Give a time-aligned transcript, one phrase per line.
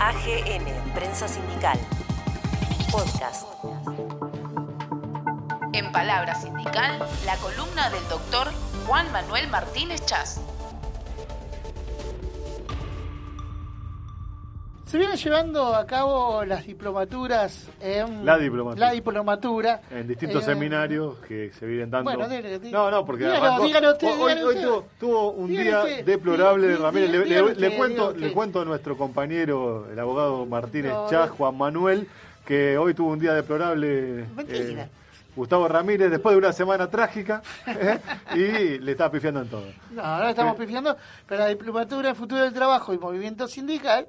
[0.00, 0.64] AGN,
[0.94, 1.76] Prensa Sindical.
[2.92, 3.48] Podcast.
[5.72, 8.46] En Palabra Sindical, la columna del doctor
[8.86, 10.40] Juan Manuel Martínez Chas.
[14.88, 18.24] Se vienen llevando a cabo las diplomaturas en...
[18.24, 18.86] La diplomatura.
[18.86, 19.80] La diplomatura.
[19.90, 22.10] En distintos Eh, seminarios que se vienen dando.
[22.10, 22.26] Bueno,
[22.70, 24.66] no, no, porque Dígalo, arrancó- dígalo usted, hoy, dígalo hoy usted.
[24.66, 26.04] tuvo, tuvo un día usted.
[26.06, 27.10] deplorable de Ramírez.
[27.58, 31.28] Le, cuento, le cuento a nuestro compañero, el abogado Martínez No, no.
[31.28, 32.08] Juan Manuel,
[32.46, 34.24] que hoy tuvo un día deplorable.
[34.48, 34.88] Eh,
[35.36, 37.98] Gustavo Ramírez, después de una semana trágica, eh,
[38.34, 39.64] y le está pifiando en todo.
[39.90, 40.62] No, no estamos Sí.
[40.62, 44.08] pifiando, pero la diplomatura, el futuro del trabajo y movimiento sindical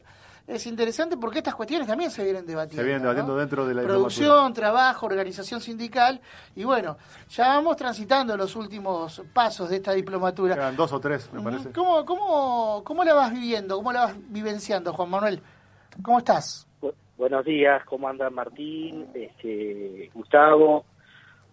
[0.49, 2.81] es interesante porque estas cuestiones también se vienen debatiendo.
[2.81, 3.39] Se vienen debatiendo ¿no?
[3.39, 6.19] dentro de la Producción, trabajo, organización sindical
[6.55, 6.97] y bueno,
[7.29, 10.55] ya vamos transitando los últimos pasos de esta diplomatura.
[10.55, 11.71] Quedan dos o tres, me parece.
[11.71, 13.75] ¿Cómo, cómo, ¿Cómo la vas viviendo?
[13.77, 15.41] ¿Cómo la vas vivenciando, Juan Manuel?
[16.01, 16.67] ¿Cómo estás?
[16.81, 19.07] Bu- Buenos días, ¿cómo anda Martín?
[19.13, 20.85] Este, Gustavo,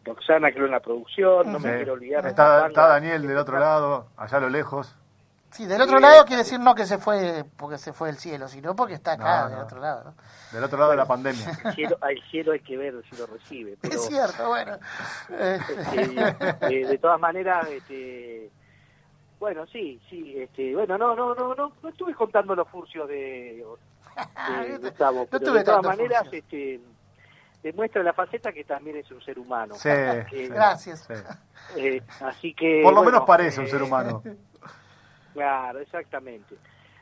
[0.04, 2.22] Roxana, creo en la producción, no me quiero olvidar.
[2.22, 4.94] de Está, está Daniel del otro lado, allá a lo lejos.
[5.56, 8.46] Sí, del otro lado quiere decir no que se fue porque se fue del cielo,
[8.46, 10.04] sino porque está acá, No, del otro lado.
[10.04, 10.14] ¿no?
[10.52, 11.50] Del otro lado de la pandemia.
[11.64, 13.78] El cielo, al cielo hay que ver si lo recibe.
[13.80, 14.78] Pero, Es cierto, bueno.
[15.30, 18.50] Este, eh, de todas maneras, este,
[19.40, 23.64] bueno, sí, sí, este, bueno, no, no, no, no, no estuve contando los furcios de,
[24.68, 26.80] de Gustavo, No pero de todas maneras, este,
[27.62, 29.74] demuestra la faceta que también es un ser humano.
[29.74, 30.48] Sí, Eh, sí.
[30.48, 31.06] Gracias.
[31.08, 31.14] Sí.
[31.80, 34.22] eh, así que Por lo bueno, menos parece un eh, ser humano.
[35.36, 36.56] Claro, exactamente.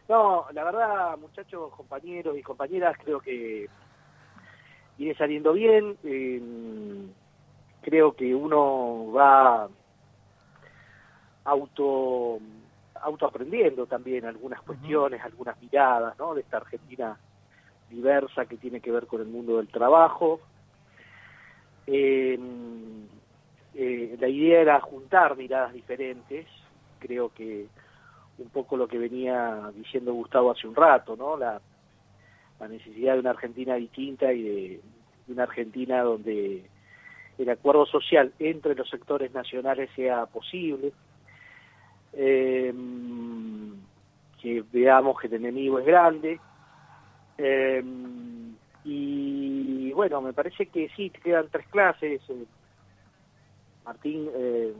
[0.08, 3.68] No, la verdad, muchachos, compañeros y compañeras, creo que
[4.98, 5.96] viene saliendo bien.
[6.02, 6.42] eh,
[7.80, 9.68] creo que uno va
[11.44, 12.40] auto
[13.02, 16.34] autoaprendiendo también algunas cuestiones, algunas miradas, ¿no?
[16.34, 17.16] De esta Argentina
[17.88, 20.40] diversa que tiene que ver con el mundo del trabajo.
[21.86, 22.36] Eh,
[23.74, 26.46] eh, la idea era juntar miradas diferentes.
[26.98, 27.68] Creo que
[28.38, 31.36] un poco lo que venía diciendo Gustavo hace un rato, ¿no?
[31.36, 31.60] La,
[32.68, 34.80] necesidad de una Argentina distinta y de,
[35.28, 36.64] una Argentina donde
[37.36, 40.92] el acuerdo social entre los sectores nacionales sea posible.
[42.14, 42.72] Eh,
[44.40, 46.40] que veamos que el enemigo es grande.
[47.38, 47.82] Eh,
[48.84, 52.20] y bueno, me parece que sí, quedan tres clases.
[52.28, 52.44] eh,
[53.84, 54.74] Martín, eh,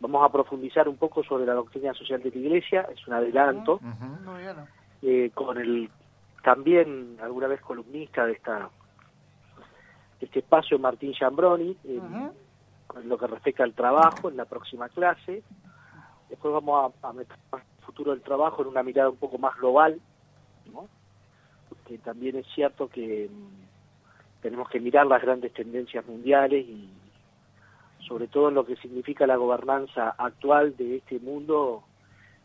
[0.00, 3.74] vamos a profundizar un poco sobre la doctrina social de la Iglesia, es un adelanto,
[3.74, 4.30] Ujú.
[4.30, 4.56] Muy bien.
[5.02, 5.90] eh, con el
[6.42, 8.70] también alguna vez columnista de esta
[10.20, 12.32] de este espacio Martín Chambroni, en,
[13.04, 15.42] lo que respecta al trabajo en la próxima clase.
[16.28, 19.56] Después vamos a, a meter el futuro del trabajo en una mirada un poco más
[19.56, 20.00] global,
[20.72, 20.88] ¿no?
[21.68, 26.88] porque también es cierto que mm, tenemos que mirar las grandes tendencias mundiales y
[28.06, 31.84] sobre todo en lo que significa la gobernanza actual de este mundo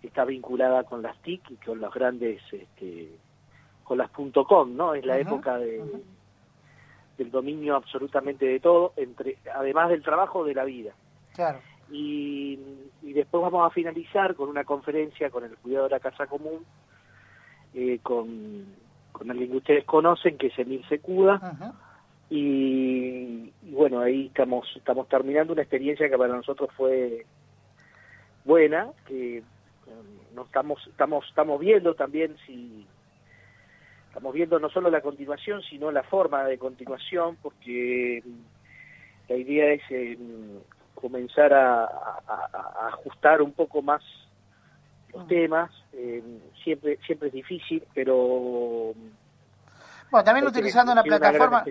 [0.01, 3.11] está vinculada con las TIC y con los grandes este,
[3.83, 4.93] con las .com, ¿no?
[4.93, 5.83] Es la época de,
[7.17, 10.93] del dominio absolutamente de todo, entre además del trabajo de la vida.
[11.33, 11.59] Claro.
[11.91, 12.59] Y,
[13.01, 16.63] y después vamos a finalizar con una conferencia con el cuidado de la casa común,
[17.73, 18.65] eh, con,
[19.11, 21.75] con alguien que ustedes conocen, que es Emil Secuda.
[22.29, 27.25] Y, y bueno, ahí estamos, estamos terminando una experiencia que para nosotros fue
[28.45, 29.43] buena, que eh,
[30.33, 32.85] no estamos, estamos, estamos viendo también si
[34.07, 39.71] estamos viendo no solo la continuación, sino la forma de continuación, porque mm, la idea
[39.73, 40.17] es eh,
[40.95, 44.03] comenzar a, a- a- a ajustar un poco más
[45.13, 45.71] los temas.
[45.93, 46.21] eh,
[46.63, 48.93] siempre, siempre es difícil, pero
[50.11, 51.63] Bueno, también utilizando una plataforma.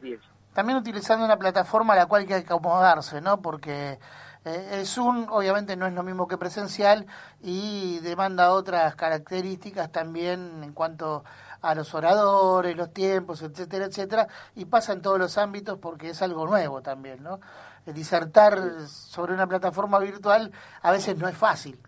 [0.59, 3.41] También utilizando una plataforma a la cual hay que acomodarse, ¿no?
[3.41, 4.01] Porque
[4.45, 7.07] eh, el Zoom obviamente no es lo mismo que presencial
[7.41, 11.23] y demanda otras características también en cuanto
[11.63, 14.27] a los oradores, los tiempos, etcétera, etcétera,
[14.57, 17.39] y pasa en todos los ámbitos porque es algo nuevo también, ¿no?
[17.87, 18.59] Eh, Disertar
[18.89, 20.51] sobre una plataforma virtual
[20.83, 21.79] a veces no es fácil.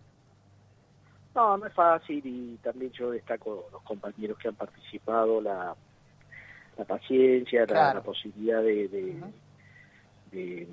[1.34, 5.74] No, no es fácil y también yo destaco los compañeros que han participado, la,
[6.76, 7.98] la paciencia, la- Claro.
[7.98, 9.32] la, posibilidad de, de, Ujú.
[10.32, 10.66] de,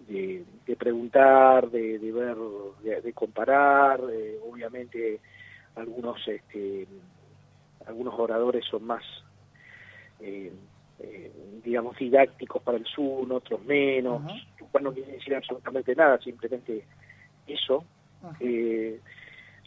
[0.00, 2.36] de- de preguntar, de, de ver,
[3.02, 4.00] de, comparar.
[4.10, 5.20] eh, obviamente
[5.74, 6.86] algunos este,
[7.86, 9.02] algunos oradores son más,
[10.20, 10.52] eh,
[10.98, 11.32] eh,
[11.64, 14.22] digamos, didácticos para el Zoom, otros menos.
[14.60, 16.86] Lo cual no quiere decir absolutamente nada, simplemente
[17.46, 17.84] eso.
[18.38, 19.00] Eh,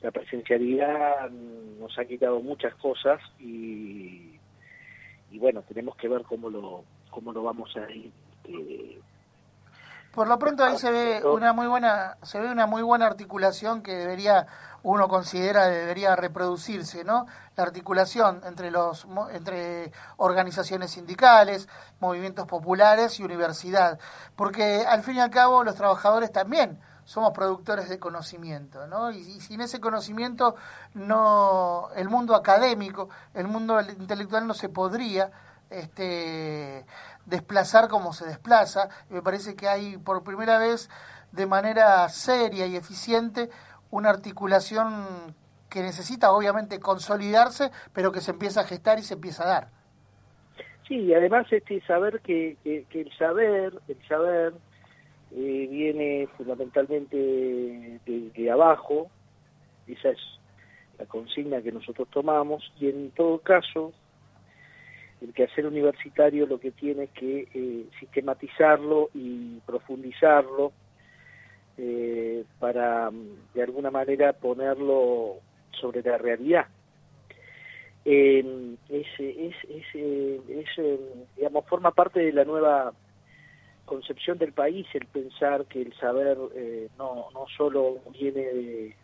[0.01, 4.34] la presencialidad nos ha quitado muchas cosas y,
[5.31, 8.11] y bueno, tenemos que ver cómo lo, cómo lo vamos a ir.
[8.45, 9.01] Eh,
[10.13, 13.81] por lo pronto ahí se ve una muy buena, se ve una muy buena articulación
[13.81, 14.47] que debería
[14.81, 17.25] uno considera debería reproducirse, ¿no?
[17.57, 21.67] La articulación entre los entre organizaciones sindicales,
[21.99, 23.99] movimientos populares y universidad,
[24.35, 29.11] porque al fin y al cabo los trabajadores también somos productores de conocimiento, ¿no?
[29.11, 30.55] Y, y, sin ese conocimiento
[30.93, 35.31] no el mundo académico, el mundo intelectual no se podría
[35.69, 36.85] este
[37.25, 38.89] desplazar como se desplaza.
[39.09, 40.89] me parece que hay por primera vez
[41.31, 43.49] de manera seria y eficiente
[43.91, 45.35] una articulación
[45.69, 49.67] que necesita obviamente consolidarse, pero que se empieza a gestar y se empieza a dar.
[50.87, 54.53] Sí, y además este saber que, que, el saber, el saber
[55.35, 59.09] eh, viene fundamentalmente de, de, abajo,
[59.85, 60.19] esa es
[60.97, 63.91] la consigna que nosotros tomamos, y en todo caso
[65.21, 70.71] el quehacer universitario lo que tiene es que eh, sistematizarlo y profundizarlo
[71.77, 73.11] eh, para
[73.53, 75.37] de alguna manera ponerlo
[75.71, 76.67] sobre la realidad.
[78.05, 80.89] Eh, es, es, es,
[81.35, 82.93] digamos, forma parte de la nueva
[83.85, 86.37] concepción del país el pensar que el saber
[86.97, 88.95] no, no solo viene de,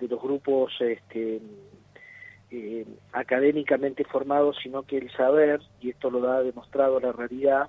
[0.00, 1.40] de los grupos este,
[2.50, 7.68] eh, académicamente formado, sino que el saber, y esto lo ha demostrado la realidad,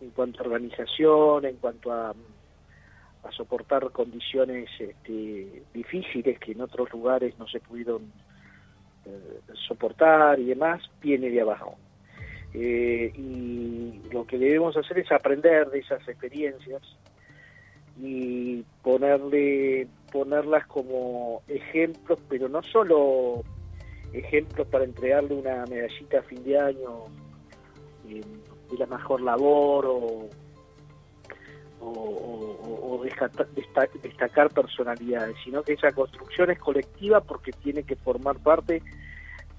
[0.00, 6.92] en cuanto a organización, en cuanto a, a soportar condiciones este, difíciles que en otros
[6.92, 8.12] lugares no se pudieron
[9.04, 11.76] eh, soportar y demás, viene de abajo.
[12.54, 16.82] Eh, y lo que debemos hacer es aprender de esas experiencias
[18.00, 23.42] y ponerle ponerlas como ejemplos, pero no solo
[24.12, 27.04] ejemplos para entregarle una medallita a fin de año
[28.08, 28.22] eh,
[28.70, 30.28] de la mejor labor o,
[31.80, 33.02] o,
[34.02, 38.82] destacar, personalidades, sino que esa construcción es colectiva porque tiene que formar parte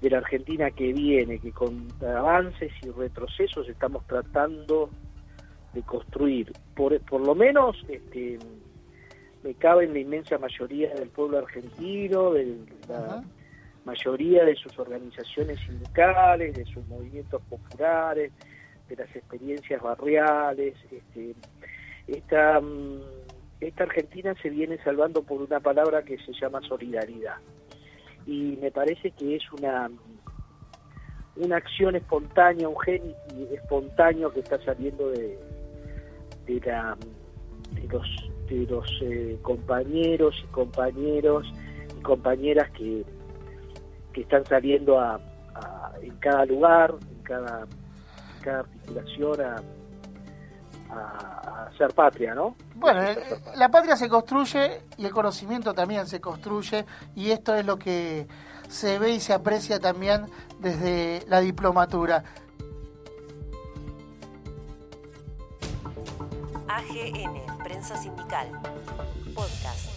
[0.00, 4.90] de la Argentina que viene, que con avances y retrocesos estamos tratando
[5.74, 6.52] de construir.
[6.74, 8.38] Por, por lo menos este,
[9.42, 12.56] me cabe en la inmensa mayoría del pueblo argentino, de
[12.88, 13.22] la,
[13.84, 18.32] mayoría de sus organizaciones sindicales, de sus movimientos populares,
[18.88, 20.74] de las experiencias barriales.
[20.90, 21.34] Este,
[22.06, 23.00] esta, mm,
[23.60, 27.36] esta Argentina se viene salvando por una palabra que se llama solidaridad.
[28.30, 29.90] Y me parece que es una,
[31.34, 33.14] una acción espontánea, un gen
[33.52, 35.36] espontáneo que está saliendo de,
[36.46, 36.60] de,
[37.90, 38.06] los,
[38.48, 41.52] de los eh, compañeros y compañeros
[41.98, 43.04] y compañeras que
[44.12, 45.20] que están saliendo a,
[46.02, 47.66] en cada lugar, en cada,
[48.42, 49.40] cada articulación
[50.92, 52.56] a, ser patria, ¿no?
[52.74, 53.16] Bueno, eh,
[53.56, 56.84] la patria se construye y el conocimiento también se construye
[57.14, 58.26] y esto es lo que
[58.68, 60.26] se ve y se aprecia también
[60.58, 62.24] desde la diplomatura.
[66.68, 68.48] AGN, Prensa Sindical,
[69.34, 69.89] Podcast.